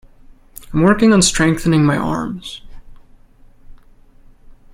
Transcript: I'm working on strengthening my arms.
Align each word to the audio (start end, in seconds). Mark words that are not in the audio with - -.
I'm 0.73 0.81
working 0.81 1.13
on 1.13 1.21
strengthening 1.21 1.85
my 1.85 1.95
arms. 1.95 2.63